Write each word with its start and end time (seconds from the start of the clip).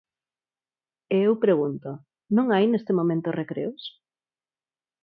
E 1.15 1.17
eu 1.27 1.33
pregunto: 1.43 1.89
¿non 2.35 2.45
hai 2.53 2.65
neste 2.67 2.91
momento 2.99 3.29
recreos? 3.41 3.83